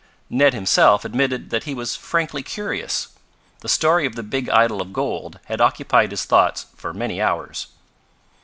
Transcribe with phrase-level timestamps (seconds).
[0.31, 3.09] Ned himself admitted that he was frankly curious.
[3.59, 7.67] The story of the big idol of gold had occupied his thoughts for many hours.